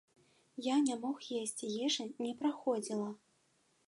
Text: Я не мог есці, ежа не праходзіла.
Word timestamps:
Я 0.73 0.77
не 0.85 0.95
мог 1.03 1.19
есці, 1.41 1.69
ежа 1.87 2.05
не 2.25 2.31
праходзіла. 2.39 3.07